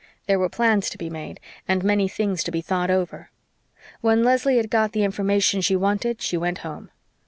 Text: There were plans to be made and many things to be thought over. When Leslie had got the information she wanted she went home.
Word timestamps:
There 0.25 0.39
were 0.39 0.49
plans 0.49 0.89
to 0.89 0.97
be 0.97 1.11
made 1.11 1.39
and 1.67 1.83
many 1.83 2.07
things 2.07 2.43
to 2.45 2.51
be 2.51 2.61
thought 2.61 2.89
over. 2.89 3.29
When 3.99 4.23
Leslie 4.23 4.57
had 4.57 4.71
got 4.71 4.93
the 4.93 5.03
information 5.03 5.61
she 5.61 5.75
wanted 5.75 6.23
she 6.23 6.37
went 6.37 6.57
home. 6.65 6.89